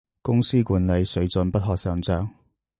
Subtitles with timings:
[0.23, 2.27] 公司管理，水準不可想像